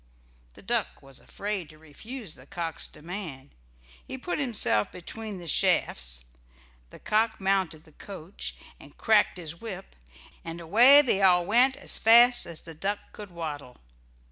The 0.53 0.63
duck 0.63 1.03
was 1.03 1.19
afraid 1.19 1.69
to 1.69 1.77
refuse 1.77 2.33
the 2.33 2.47
cock's 2.47 2.87
demand. 2.87 3.51
He 4.03 4.17
put 4.17 4.39
himself 4.39 4.91
between 4.91 5.37
the 5.37 5.47
shafts, 5.47 6.25
the 6.89 6.97
cock 6.97 7.39
mounted 7.39 7.83
the 7.83 7.91
coach 7.91 8.55
and 8.79 8.97
cracked 8.97 9.37
his 9.37 9.61
whip, 9.61 9.95
and 10.43 10.59
away 10.59 11.03
they 11.03 11.21
all 11.21 11.45
went 11.45 11.75
as 11.75 11.99
fast 11.99 12.47
as 12.47 12.61
the 12.61 12.73
duck 12.73 12.97
could 13.11 13.29
waddle. 13.29 13.77